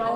[0.00, 0.08] So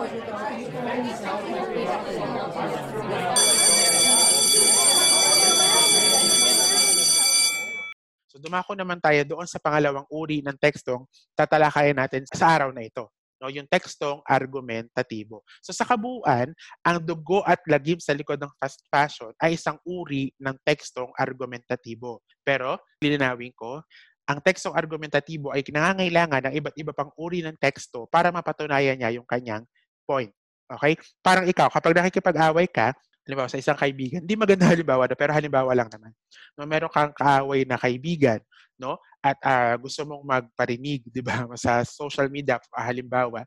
[8.41, 11.05] dumako naman tayo doon sa pangalawang uri ng tekstong
[11.37, 13.13] tatalakayan natin sa araw na ito.
[13.45, 15.45] No, yung tekstong argumentatibo.
[15.61, 20.33] So sa kabuuan, ang dugo at lagim sa likod ng fast fashion ay isang uri
[20.41, 22.25] ng tekstong argumentatibo.
[22.41, 23.85] Pero, lilinawin ko,
[24.25, 29.21] ang tekstong argumentatibo ay nangangailangan ng iba't iba pang uri ng teksto para mapatunayan niya
[29.21, 29.65] yung kanyang
[30.09, 30.33] point.
[30.65, 30.97] Okay?
[31.21, 35.73] Parang ikaw, kapag nakikipag-away ka, halimbawa sa isang kaibigan, hindi maganda halimbawa na, pero halimbawa
[35.77, 36.13] lang naman.
[36.57, 38.41] No, meron kang kaaway na kaibigan,
[38.81, 39.01] no?
[39.25, 43.45] At uh, gusto mong magparinig, 'di ba, sa social media uh, halimbawa,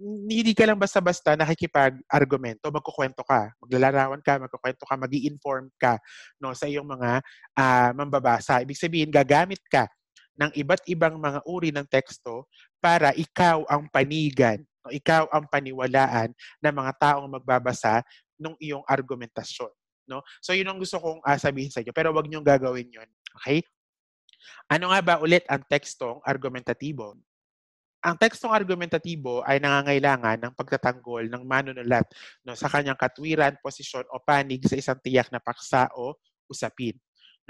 [0.00, 6.00] hindi ka lang basta-basta nakikipag-argumento, magkukwento ka, maglalarawan ka, magkukwento ka, magi inform ka
[6.40, 7.20] no sa iyong mga
[7.52, 8.64] uh, mambabasa.
[8.64, 9.84] Ibig sabihin, gagamit ka
[10.40, 12.48] ng iba't ibang mga uri ng teksto
[12.80, 16.32] para ikaw ang panigan, ikaw ang paniwalaan
[16.64, 18.00] ng mga taong magbabasa
[18.40, 19.68] ng iyong argumentasyon.
[20.08, 20.24] No?
[20.40, 21.92] So, yun ang gusto kong uh, sabihin sa inyo.
[21.92, 23.08] Pero wag niyong gagawin yun.
[23.36, 23.60] Okay?
[24.72, 27.14] Ano nga ba ulit ang tekstong argumentatibo?
[28.00, 32.08] Ang tekstong argumentatibo ay nangangailangan ng pagtatanggol ng manunulat
[32.48, 36.16] no, sa kanyang katwiran, posisyon o panig sa isang tiyak na paksa o
[36.48, 36.96] usapin.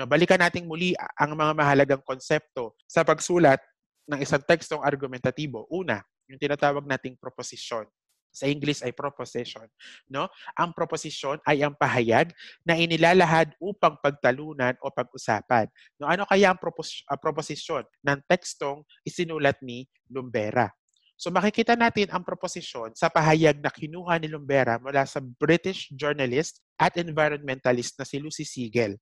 [0.00, 3.60] No, balikan natin muli ang mga mahalagang konsepto sa pagsulat
[4.08, 5.68] ng isang tekstong argumentatibo.
[5.68, 7.84] Una, yung tinatawag nating proposisyon
[8.32, 9.68] sa English ay proposition,
[10.08, 10.24] no?
[10.56, 12.32] Ang proposition ay ang pahayag
[12.64, 15.68] na inilalahad upang pagtalunan o pag-usapan.
[16.00, 20.72] No, ano kaya ang propos- uh, proposition ng tekstong isinulat ni Lumbera?
[21.20, 26.64] So makikita natin ang proposisyon sa pahayag na kinuha ni Lumbera mula sa British journalist
[26.80, 28.96] at environmentalist na si Lucy Siegel.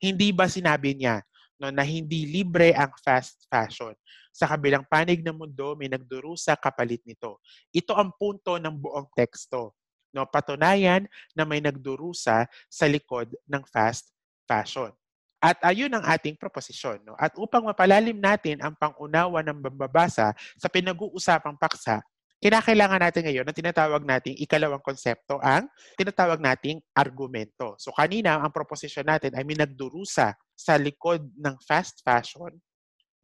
[0.00, 1.22] Hindi ba sinabi niya
[1.60, 3.96] no, na hindi libre ang fast fashion.
[4.36, 7.40] Sa kabilang panig ng mundo, may nagdurusa kapalit nito.
[7.72, 9.72] Ito ang punto ng buong teksto.
[10.12, 14.12] No, patunayan na may nagdurusa sa likod ng fast
[14.44, 14.92] fashion.
[15.40, 17.04] At ayun ang ating proposisyon.
[17.04, 17.16] No?
[17.20, 22.00] At upang mapalalim natin ang pangunawa ng bambabasa sa pinag-uusapang paksa,
[22.46, 25.66] kinakailangan natin ngayon na tinatawag nating ikalawang konsepto ang
[25.98, 27.74] tinatawag nating argumento.
[27.82, 32.54] So kanina, ang proposition natin ay may nagdurusa sa likod ng fast fashion.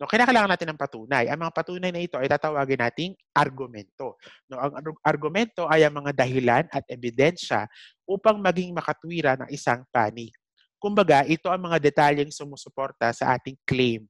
[0.03, 1.31] No, kailangan natin ng patunay.
[1.31, 4.19] Ang mga patunay na ito ay tatawagin nating argumento.
[4.51, 4.75] No, ang
[5.07, 7.71] argumento ay ang mga dahilan at ebidensya
[8.03, 10.35] upang maging makatwira ng isang panig.
[10.83, 14.03] Kumbaga, ito ang mga detalyeng sumusuporta sa ating claim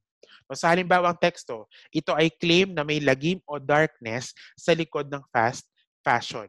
[0.47, 5.23] o sa halimbawang teksto, ito ay claim na may lagim o darkness sa likod ng
[5.29, 5.67] fast
[6.03, 6.47] fashion.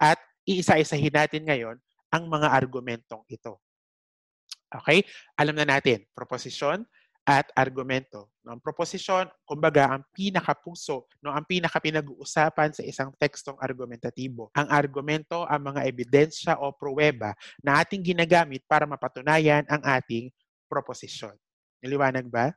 [0.00, 1.76] At iisa-isahin natin ngayon
[2.12, 3.58] ang mga argumentong ito.
[4.70, 5.02] Okay?
[5.38, 6.82] Alam na natin, proposisyon
[7.24, 8.28] at argumento.
[8.44, 14.52] No, ang proposisyon, kumbaga, ang pinakapuso, no, ang pinakapinag-uusapan sa isang tekstong argumentatibo.
[14.52, 17.32] Ang argumento, ang mga ebidensya o pruweba
[17.64, 20.28] na ating ginagamit para mapatunayan ang ating
[20.68, 21.32] proposisyon.
[21.80, 22.52] Niliwanag ba?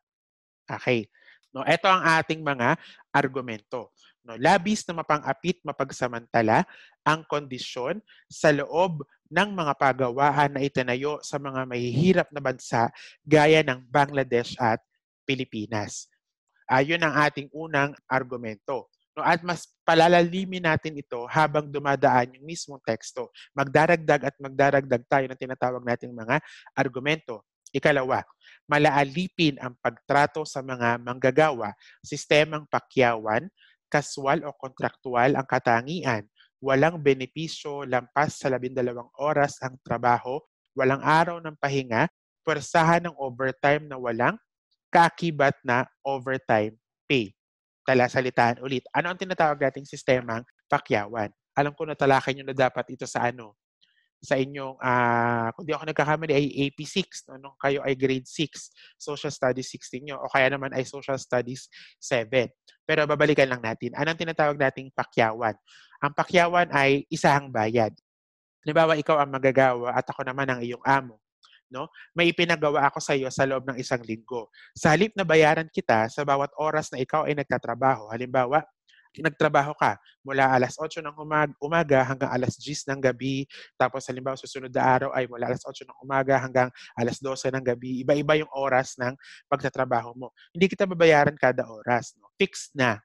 [0.68, 1.08] Okay.
[1.56, 2.76] No, ito ang ating mga
[3.10, 3.90] argumento.
[4.28, 6.68] No, labis na mapang-apit mapagsamantala
[7.08, 12.92] ang kondisyon sa loob ng mga pagawaan na itinayo sa mga mahihirap na bansa
[13.24, 14.84] gaya ng Bangladesh at
[15.24, 16.12] Pilipinas.
[16.68, 18.92] Ayun ang ating unang argumento.
[19.16, 23.34] No, at mas palalalimin natin ito habang dumadaan yung mismong teksto.
[23.56, 26.38] Magdaragdag at magdaragdag tayo ng tinatawag nating mga
[26.78, 27.42] argumento.
[27.78, 28.26] Ikalawa,
[28.66, 33.46] malaalipin ang pagtrato sa mga manggagawa, sistemang pakyawan,
[33.88, 36.26] kaswal o kontraktual ang katangian,
[36.58, 40.42] walang benepisyo lampas sa labindalawang oras ang trabaho,
[40.74, 42.10] walang araw ng pahinga,
[42.42, 44.36] pwersahan ng overtime na walang
[44.90, 47.32] kaakibat na overtime pay.
[47.88, 48.84] Talasalitaan ulit.
[48.92, 51.32] Ano ang tinatawag nating sistemang pakyawan?
[51.56, 53.56] Alam ko na talakay nyo na dapat ito sa ano,
[54.18, 57.38] sa inyong, uh, kung di ako nagkakamali, ay AP6, no?
[57.38, 61.70] nung kayo ay grade 6, Social Studies 16 nyo, o kaya naman ay Social Studies
[62.02, 62.50] 7.
[62.88, 63.94] Pero babalikan lang natin.
[63.94, 65.54] Anong tinatawag nating pakyawan?
[66.02, 67.94] Ang pakyawan ay isahang bayad.
[68.66, 71.22] Halimbawa, ikaw ang magagawa at ako naman ang iyong amo.
[71.68, 71.92] No?
[72.16, 74.50] May ipinagawa ako sa iyo sa loob ng isang linggo.
[74.72, 78.64] Sa halip na bayaran kita sa bawat oras na ikaw ay nagtatrabaho, halimbawa,
[79.22, 81.16] nagtrabaho ka mula alas 8 ng
[81.62, 83.48] umaga hanggang alas 10 ng gabi,
[83.80, 87.66] tapos halimbawa susunod na araw ay mula alas 8 ng umaga hanggang alas 12 ng
[87.66, 89.14] gabi, iba-iba yung oras ng
[89.50, 90.32] pagtatrabaho mo.
[90.52, 92.14] Hindi kita babayaran kada oras.
[92.20, 92.30] No?
[92.38, 93.02] Fixed na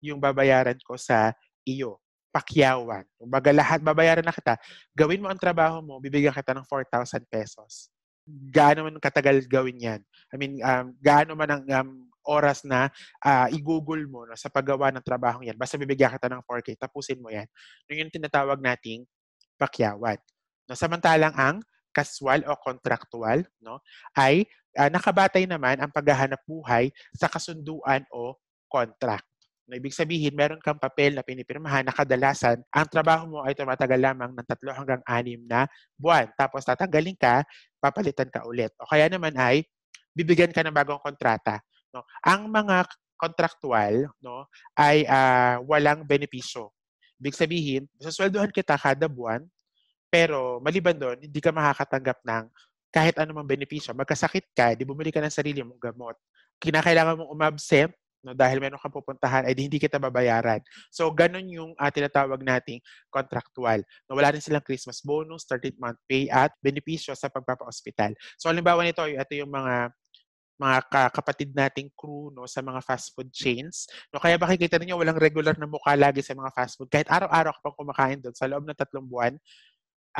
[0.00, 1.32] yung babayaran ko sa
[1.64, 2.00] iyo.
[2.30, 3.02] Pakyawan.
[3.18, 4.54] Kumbaga lahat, babayaran na kita.
[4.94, 7.90] Gawin mo ang trabaho mo, bibigyan kita ng 4,000 pesos.
[8.30, 10.00] Gaano man katagal gawin yan?
[10.30, 12.88] I mean, um, gaano man ang um, oras na
[13.24, 15.56] uh, i-google mo no, sa paggawa ng trabaho yan.
[15.56, 17.46] Basta bibigyan kita ng 4K, tapusin mo yan.
[17.88, 19.04] Yun yung tinatawag nating
[19.60, 20.18] pakyawan.
[20.68, 21.56] No, samantalang ang
[21.90, 23.82] casual o contractual no,
[24.14, 24.46] ay
[24.78, 28.38] uh, nakabatay naman ang paghahanap buhay sa kasunduan o
[28.70, 29.26] contract.
[29.70, 34.02] No, ibig sabihin, meron kang papel na pinipirmahan na kadalasan, ang trabaho mo ay tumatagal
[34.02, 36.26] lamang ng tatlo hanggang anim na buwan.
[36.34, 37.46] Tapos tatanggalin ka,
[37.78, 38.74] papalitan ka ulit.
[38.82, 39.62] O kaya naman ay,
[40.10, 41.62] bibigyan ka ng bagong kontrata.
[41.90, 42.06] No?
[42.22, 42.86] Ang mga
[43.20, 44.48] contractual no,
[44.78, 46.72] ay uh, walang benepisyo.
[47.20, 49.44] Ibig sabihin, susweldohan kita kada buwan,
[50.08, 52.44] pero maliban doon, hindi ka makakatanggap ng
[52.90, 53.92] kahit anumang benepisyo.
[53.94, 56.16] Magkasakit ka, di bumili ka ng sarili mong gamot.
[56.58, 57.92] Kinakailangan mong umabsent
[58.24, 60.60] no, dahil meron kang pupuntahan, ay hindi kita babayaran.
[60.92, 63.80] So, ganun yung uh, tinatawag nating contractual.
[64.08, 68.12] No, wala rin silang Christmas bonus, 13th month pay at benepisyo sa pagpapa-hospital.
[68.36, 69.94] So, halimbawa nito, ito yung mga
[70.60, 73.88] mga kapatid nating crew no sa mga fast food chains.
[74.12, 76.92] No kaya makikita niyo walang regular na mukha lagi sa mga fast food.
[76.92, 79.32] Kahit araw-araw ka pang kumakain doon sa loob ng tatlong buwan,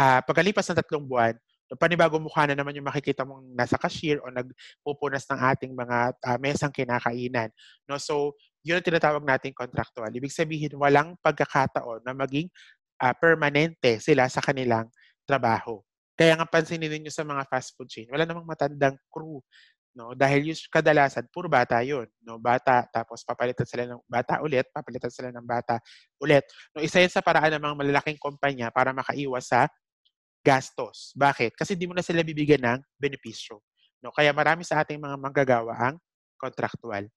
[0.00, 1.36] uh, pagkalipas ng tatlong buwan,
[1.78, 6.38] panibagong mukha na naman yung makikita mong nasa cashier o nagpupunas ng ating mga uh,
[6.42, 7.52] mesang kinakainan.
[7.86, 8.00] No?
[8.00, 8.34] So,
[8.66, 10.10] yun ang tinatawag nating contractual.
[10.10, 12.50] Ibig sabihin, walang pagkakataon na maging
[12.98, 14.90] uh, permanente sila sa kanilang
[15.22, 15.78] trabaho.
[16.18, 19.40] Kaya nga pansinin ninyo sa mga fast food chain, wala namang matandang crew.
[19.90, 20.14] No?
[20.14, 22.06] Dahil yung kadalasan, puro bata yun.
[22.22, 22.38] No?
[22.38, 25.82] Bata, tapos papalitan sila ng bata ulit, papalitan sila ng bata
[26.22, 26.46] ulit.
[26.74, 26.82] No?
[26.82, 29.66] Isa yun sa paraan ng mga malalaking kumpanya para makaiwas sa
[30.40, 31.12] gastos.
[31.18, 31.58] Bakit?
[31.58, 33.60] Kasi hindi mo na sila bibigyan ng benepisyo.
[34.00, 34.14] No?
[34.14, 35.96] Kaya marami sa ating mga manggagawa ang
[36.38, 37.10] contractual.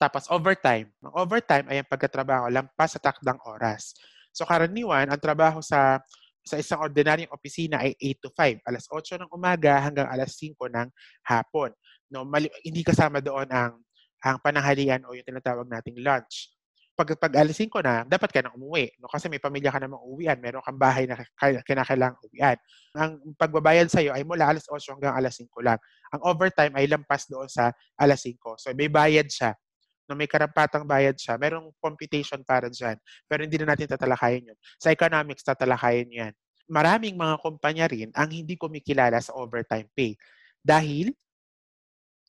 [0.00, 0.88] Tapos overtime.
[1.04, 3.92] Ang overtime ay ang pagkatrabaho lampas sa takdang oras.
[4.32, 6.00] So karaniwan, ang trabaho sa
[6.40, 10.56] sa isang ordinaryong opisina ay 8 to 5, alas 8 ng umaga hanggang alas 5
[10.72, 10.88] ng
[11.28, 11.70] hapon.
[12.10, 13.78] No, mali, hindi kasama doon ang
[14.20, 16.52] ang pananghalian o yung tinatawag nating lunch
[17.00, 18.92] pag, pag alisin ko na, dapat ka na umuwi.
[19.00, 19.08] No?
[19.08, 20.36] Kasi may pamilya ka namang uwian.
[20.36, 21.16] Meron kang bahay na
[21.64, 22.60] kinakailangan uwian.
[22.92, 25.80] Ang pagbabayad sa'yo ay mula alas 8 hanggang alas 5 lang.
[26.12, 28.60] Ang overtime ay lampas doon sa alas 5.
[28.60, 29.56] So may bayad siya.
[30.04, 31.40] No, may karapatang bayad siya.
[31.40, 33.00] Merong computation para dyan.
[33.24, 34.58] Pero hindi na natin tatalakayin yun.
[34.76, 36.32] Sa economics, tatalakayin yan.
[36.68, 40.20] Maraming mga kumpanya rin ang hindi kumikilala sa overtime pay.
[40.60, 41.16] Dahil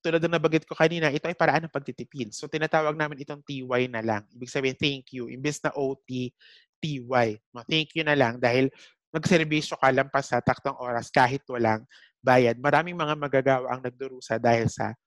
[0.01, 2.33] tulad ng nabanggit ko kanina, ito ay paraan ng pagtitipid.
[2.33, 4.23] So, tinatawag namin itong TY na lang.
[4.33, 5.29] Ibig sabihin, thank you.
[5.29, 6.33] Imbes na OT,
[6.81, 7.27] TY.
[7.53, 8.73] No, thank you na lang dahil
[9.13, 11.85] nagserbisyo ka lampas sa taktong oras kahit walang
[12.17, 12.57] bayad.
[12.57, 14.97] Maraming mga magagawa ang nagdurusa dahil sa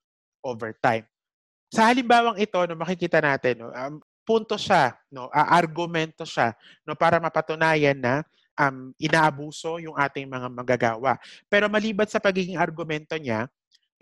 [0.45, 1.09] overtime.
[1.75, 6.55] Sa halimbawang ito, no, makikita natin, no, um, punto siya, no, uh, argumento siya
[6.87, 8.23] no, para mapatunayan na
[8.55, 11.19] um, inaabuso yung ating mga magagawa.
[11.51, 13.51] Pero maliban sa pagiging argumento niya,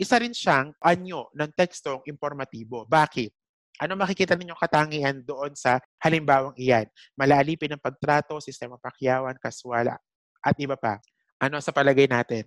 [0.02, 2.82] isa rin siyang anyo ng tekstong informatibo.
[2.90, 3.31] Bakit?
[3.78, 6.87] Ano makikita ninyong katangian doon sa halimbawang iyan?
[7.14, 9.96] Malalipin ng pagtrato, sistema pakyawan, kaswala,
[10.43, 10.99] at iba pa.
[11.38, 12.46] Ano sa palagay natin?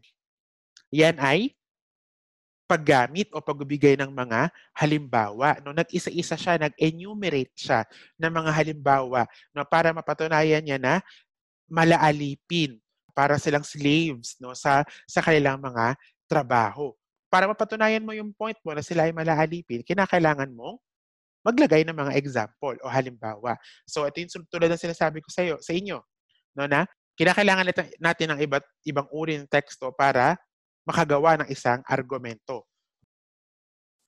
[0.91, 1.55] Yan ay
[2.65, 5.59] paggamit o pagbibigay ng mga halimbawa.
[5.61, 7.85] No, nag-isa-isa siya, nag-enumerate siya
[8.17, 10.93] ng mga halimbawa no, para mapatunayan niya na
[11.69, 12.77] malaalipin
[13.13, 15.93] para silang slaves no, sa, sa kanilang mga
[16.25, 16.93] trabaho
[17.35, 20.79] para mapatunayan mo yung point mo na sila ay malaalipin, kinakailangan mong
[21.43, 23.59] maglagay ng mga example o halimbawa.
[23.83, 25.99] So, ito yung tulad ng sinasabi ko sa, iyo, sa inyo,
[26.55, 26.87] no, na
[27.19, 30.39] kinakailangan natin ng iba't ibang uri ng teksto para
[30.87, 32.63] makagawa ng isang argumento.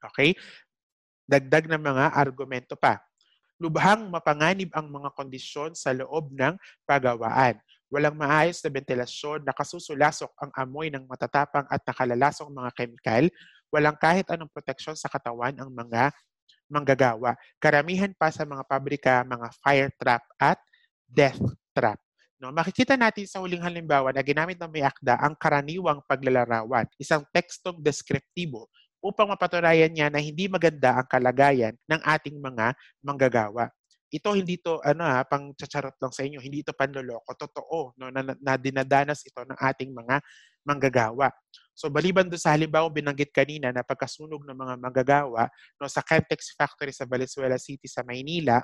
[0.07, 0.31] Okay?
[1.27, 3.03] Dagdag ng mga argumento pa.
[3.59, 6.55] Lubhang mapanganib ang mga kondisyon sa loob ng
[6.87, 7.59] pagawaan.
[7.87, 13.25] Walang maayos na ventilasyon, nakasusulasok ang amoy ng matatapang at nakalalasong mga kemikal.
[13.71, 16.11] Walang kahit anong proteksyon sa katawan ang mga
[16.67, 17.39] manggagawa.
[17.63, 20.59] Karamihan pa sa mga pabrika, mga fire trap at
[21.07, 21.39] death
[21.71, 21.95] trap.
[22.37, 27.25] No, makikita natin sa huling halimbawa na ginamit ng may akda ang karaniwang paglalarawan, isang
[27.33, 28.69] tekstong deskriptibo
[29.01, 33.71] upang mapatunayan niya na hindi maganda ang kalagayan ng ating mga manggagawa
[34.07, 38.07] ito hindi to ano ha, pang chacharot lang sa inyo, hindi ito panloloko, totoo no
[38.07, 40.15] na, na dinadanas ito ng ating mga
[40.63, 41.27] manggagawa.
[41.77, 46.55] So baliban doon sa halimbawa binanggit kanina na pagkasunog ng mga manggagawa no sa Chemtex
[46.55, 48.63] factory sa Valenzuela City sa Maynila,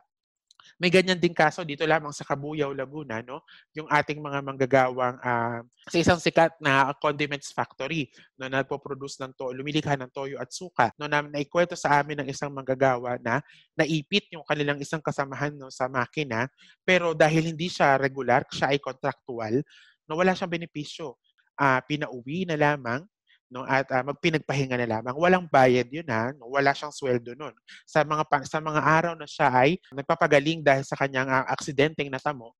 [0.82, 3.46] may ganyan din kaso dito lamang sa Cabuyao, Laguna, no?
[3.77, 9.32] Yung ating mga manggagawang uh, sa isang sikat na condiments factory no, na nagpo-produce ng
[9.38, 10.89] to, lumilikha ng toyo at suka.
[10.98, 13.39] No, na naikwento sa amin ng isang manggagawa na
[13.77, 16.50] naipit yung kanilang isang kasamahan no, sa makina,
[16.82, 19.62] pero dahil hindi siya regular, siya ay contractual,
[20.10, 21.15] no, wala siyang benepisyo.
[21.53, 23.05] Uh, pinauwi na lamang
[23.51, 25.15] no at uh, magpinagpahinga na lamang.
[25.15, 26.51] Walang bayad yun ha no?
[26.51, 27.53] wala siyang sweldo noon
[27.88, 32.53] sa mga sa mga araw na siya ay nagpapagaling dahil sa kanyang uh, aksidenteng natamo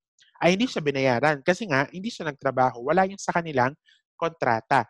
[0.44, 1.40] ay hindi siya binayaran.
[1.40, 2.84] Kasi nga hindi siya nagtrabaho.
[2.84, 3.72] Wala yun sa kanilang
[4.20, 4.84] kontrata.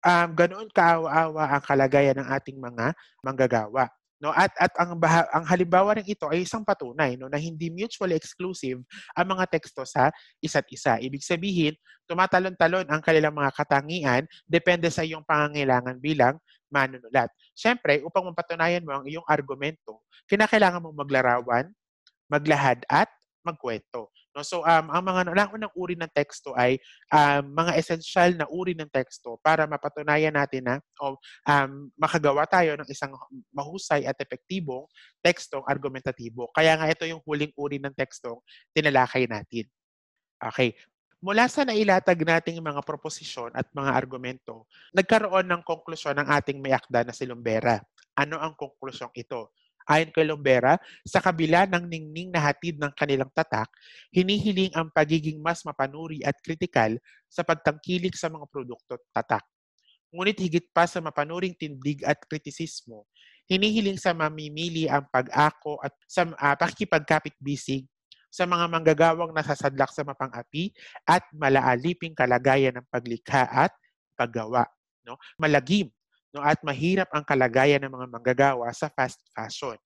[0.00, 5.44] Um, ganoon kaawa-awa ang kalagayan ng ating mga manggagawa no at at ang baha, ang
[5.44, 8.80] halimbawa ng ito ay isang patunay no na hindi mutually exclusive
[9.12, 10.08] ang mga teksto sa
[10.40, 10.96] isa't isa.
[10.96, 11.74] Ibig sabihin
[12.08, 16.40] tumatalon-talon ang kanilang mga katangian depende sa iyong pangangailangan bilang
[16.72, 17.28] manunulat.
[17.52, 21.66] Syempre upang mapatunayan mo ang iyong argumento kinakailangan mong maglarawan
[22.26, 23.06] maglahad at
[23.46, 24.44] magkwento No?
[24.44, 26.76] So, um, ang mga naunang uri ng teksto ay
[27.08, 31.16] um, mga essential na uri ng teksto para mapatunayan natin na o
[31.48, 33.16] um, makagawa tayo ng isang
[33.56, 34.84] mahusay at epektibong
[35.24, 36.52] tekstong argumentatibo.
[36.52, 38.36] Kaya nga ito yung huling uri ng tekstong
[38.76, 39.64] tinalakay natin.
[40.36, 40.76] Okay.
[41.24, 46.76] Mula sa nailatag nating mga proposisyon at mga argumento, nagkaroon ng konklusyon ng ating may
[46.76, 47.80] akda na si Lumbera.
[48.12, 49.56] Ano ang konklusyong ito?
[49.86, 50.74] Ayon kay Lombera,
[51.06, 53.70] sa kabila ng ningning na hatid ng kanilang tatak,
[54.10, 56.90] hinihiling ang pagiging mas mapanuri at kritikal
[57.30, 59.46] sa pagtangkilik sa mga produkto tatak.
[60.10, 63.06] Ngunit higit pa sa mapanuring tindig at kritisismo,
[63.46, 67.86] hinihiling sa mamimili ang pag-ako at sa uh, pakikipagkapit-bisig
[68.26, 70.74] sa mga manggagawang nasasadlak sa mapang-api
[71.06, 73.72] at malaaliping kalagayan ng paglikha at
[74.18, 74.66] paggawa.
[75.06, 75.16] No?
[75.38, 75.94] Malagim
[76.36, 79.80] no, at mahirap ang kalagayan ng mga manggagawa sa fast fashion.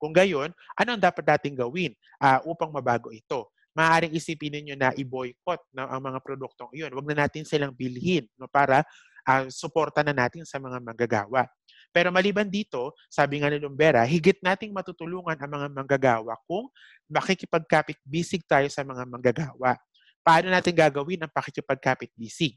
[0.00, 3.52] Kung gayon, ano ang dapat nating gawin uh, upang mabago ito?
[3.76, 6.90] Maaaring isipin ninyo na i-boycott no, ang mga produktong iyon.
[6.96, 8.82] Huwag na natin silang bilhin no, para
[9.28, 11.46] uh, suporta na natin sa mga manggagawa.
[11.92, 16.72] Pero maliban dito, sabi nga ni Lumbera, higit nating matutulungan ang mga manggagawa kung
[17.12, 19.76] makikipagkapit-bisig tayo sa mga manggagawa.
[20.24, 22.56] Paano natin gagawin ang pakikipagkapit-bisig?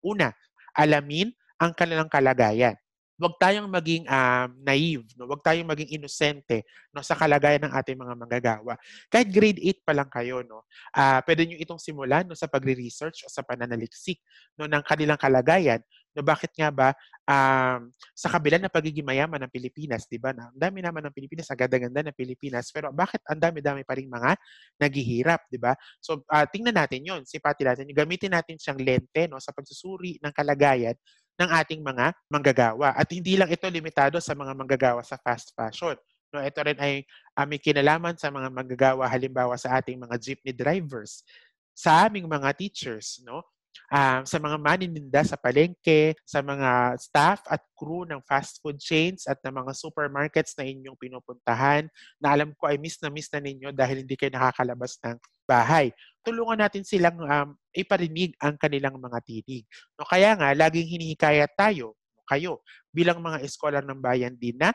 [0.00, 0.32] Una,
[0.72, 1.28] alamin
[1.60, 2.74] ang kanilang kalagayan.
[3.20, 5.28] Huwag tayong maging um, naive, no?
[5.28, 7.04] huwag tayong maging inosente no?
[7.04, 8.80] sa kalagayan ng ating mga manggagawa.
[9.12, 10.64] Kahit grade 8 pa lang kayo, no?
[10.96, 12.32] uh, pwede nyo itong simulan no?
[12.32, 14.24] sa pagre-research o sa pananaliksik
[14.56, 14.64] no?
[14.64, 16.90] ng kanilang kalagayan No, bakit nga ba
[17.22, 17.86] um,
[18.18, 20.34] sa kabila ng pagiging mayaman ng Pilipinas, 'di ba?
[20.34, 24.10] Ang dami naman ng Pilipinas, ang ganda-ganda ng Pilipinas, pero bakit ang dami-dami pa ring
[24.10, 24.34] mga
[24.82, 25.78] naghihirap, 'di ba?
[26.02, 30.34] So uh, tingnan natin 'yon, sipati natin, gamitin natin siyang lente no sa pagsusuri ng
[30.34, 30.98] kalagayan
[31.40, 32.92] ng ating mga manggagawa.
[32.92, 35.96] At hindi lang ito limitado sa mga manggagawa sa fast fashion.
[36.30, 37.02] No, ito rin ay
[37.34, 41.26] uh, may kinalaman sa mga manggagawa halimbawa sa ating mga jeepney drivers,
[41.74, 43.42] sa aming mga teachers, no?
[43.90, 49.26] Um, sa mga manininda sa palengke, sa mga staff at crew ng fast food chains
[49.26, 51.90] at ng mga supermarkets na inyong pinupuntahan
[52.22, 55.16] na alam ko ay miss na miss na ninyo dahil hindi kayo nakakalabas ng
[55.48, 55.90] bahay.
[56.22, 59.64] Tulungan natin silang um, iparinig ang kanilang mga tinig.
[59.98, 61.98] No, kaya nga, laging hinihikayat tayo,
[62.28, 62.62] kayo,
[62.94, 64.70] bilang mga eskolar ng bayan din na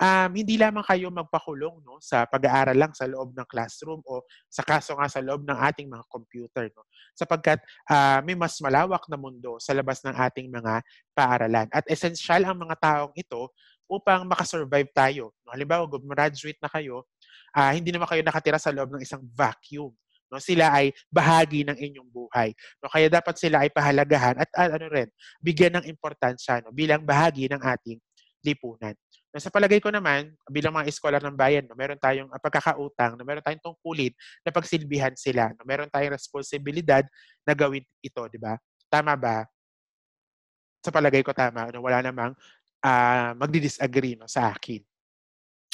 [0.00, 4.64] um, hindi lamang kayo magpakulong no, sa pag-aaral lang sa loob ng classroom o sa
[4.64, 6.64] kaso nga sa loob ng ating mga computer.
[6.72, 7.60] No, sapagkat
[7.92, 10.80] uh, may mas malawak na mundo sa labas ng ating mga
[11.12, 11.68] paaralan.
[11.70, 13.52] At essential ang mga taong ito
[13.86, 15.36] upang makasurvive tayo.
[15.44, 17.04] No, halimbawa, graduate na kayo,
[17.52, 19.92] uh, hindi naman kayo nakatira sa loob ng isang vacuum.
[20.30, 22.54] No, sila ay bahagi ng inyong buhay.
[22.78, 25.10] No, kaya dapat sila ay pahalagahan at uh, ano rin,
[25.42, 27.98] bigyan ng importansya no, bilang bahagi ng ating
[28.44, 28.96] lipunan.
[29.30, 33.14] Na sa palagay ko naman, bilang mga eskolar ng bayan, no, meron tayong uh, pagkakautang,
[33.14, 34.10] no, meron tayong tungkulin
[34.42, 35.54] na pagsilbihan sila.
[35.54, 37.06] No, meron tayong responsibilidad
[37.46, 38.58] na gawin ito, di ba?
[38.90, 39.46] Tama ba?
[40.82, 41.70] Sa palagay ko tama.
[41.70, 42.34] No, wala namang
[42.82, 44.82] uh, magdi-disagree no, sa akin.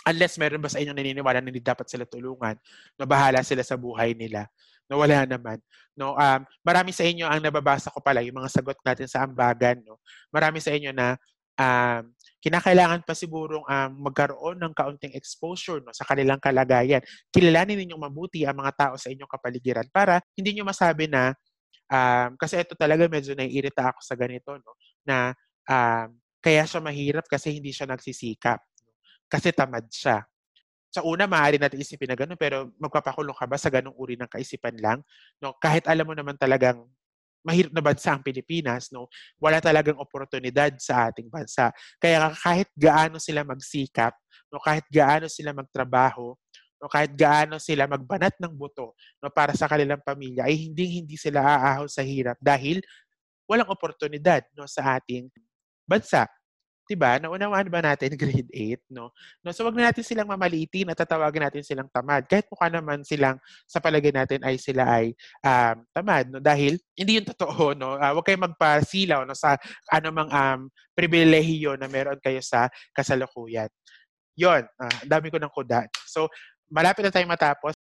[0.07, 2.55] Unless meron ba sa inyo naniniwala na hindi dapat sila tulungan,
[2.95, 4.47] no, bahala sila sa buhay nila.
[4.87, 5.59] No, wala naman.
[5.99, 9.83] No, um, marami sa inyo ang nababasa ko pala, yung mga sagot natin sa ambagan.
[9.83, 9.99] No,
[10.31, 11.19] marami sa inyo na
[11.59, 12.07] um,
[12.41, 17.03] kinakailangan pa sigurong um, magkaroon ng kaunting exposure no, sa kanilang kalagayan.
[17.33, 21.35] Kilalanin ninyong mabuti ang mga tao sa inyong kapaligiran para hindi nyo masabi na,
[21.89, 25.33] um, kasi ito talaga medyo naiirita ako sa ganito, no, na
[25.67, 26.09] um,
[26.47, 28.63] kaya siya mahirap kasi hindi siya nagsisikap.
[28.63, 28.95] No?
[29.27, 30.23] Kasi tamad siya.
[30.95, 34.31] Sa una, maaari natin isipin na gano'n, pero magpapakulong ka ba sa ganong uri ng
[34.31, 35.03] kaisipan lang?
[35.43, 35.59] No?
[35.59, 36.87] Kahit alam mo naman talagang
[37.47, 39.07] mahirap na bansa ang Pilipinas, no?
[39.39, 41.71] Wala talagang oportunidad sa ating bansa.
[42.03, 44.11] Kaya kahit gaano sila magsikap,
[44.51, 46.35] no, kahit gaano sila magtrabaho,
[46.83, 51.15] no, kahit gaano sila magbanat ng buto no, para sa kanilang pamilya, ay hindi hindi
[51.15, 52.83] sila aahaw sa hirap dahil
[53.47, 55.31] walang oportunidad no, sa ating
[55.87, 56.27] bansa.
[56.87, 59.11] 'Diba, naunawaan ba natin grade 8 'no?
[59.43, 63.03] No, so 'wag na natin silang mamaliitin at tatawagin natin silang tamad kahit mukha naman
[63.03, 65.11] silang sa palagay natin ay sila ay,
[65.43, 67.99] um, tamad 'no, dahil hindi 'yun totoo 'no.
[67.99, 69.59] Uh, 'wag kayong magpasilaw 'no sa
[69.91, 73.69] anumang, um, pribilehiyo na meron kayo sa kasalukuyan.
[74.39, 75.87] 'Yun, ah, ang dami ko ng kuda.
[76.09, 76.29] So,
[76.73, 77.76] malapit na tayong matapos.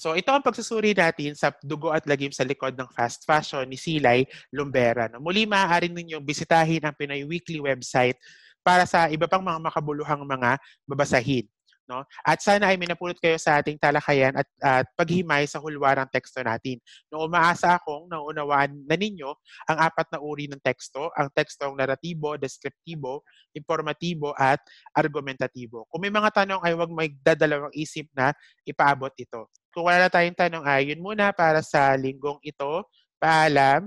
[0.00, 3.76] So ito ang pagsusuri natin sa dugo at lagim sa likod ng fast fashion ni
[3.76, 5.12] Silay Lumbera.
[5.12, 5.20] No?
[5.20, 8.16] Muli maaari ninyong bisitahin ang Pinoy Weekly website
[8.64, 10.56] para sa iba pang mga makabuluhang mga
[10.88, 11.44] babasahin.
[11.84, 12.00] No?
[12.24, 16.80] At sana ay minapulot kayo sa ating talakayan at, at paghimay sa hulwarang teksto natin.
[17.12, 19.28] No, umaasa akong naunawaan na ninyo
[19.68, 24.62] ang apat na uri ng teksto, ang tekstong naratibo, deskriptibo, informatibo, at
[24.96, 25.84] argumentatibo.
[25.90, 28.30] Kung may mga tanong ay huwag magdadalawang isip na
[28.62, 29.50] ipaabot ito.
[29.70, 32.84] Kung wala tayong tanong ay yun muna para sa linggong ito.
[33.22, 33.86] Paalam.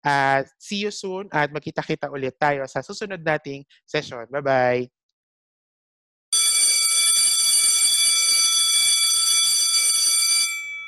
[0.00, 4.24] Uh, see you soon at magkita-kita ulit tayo sa susunod nating session.
[4.32, 4.99] Bye-bye!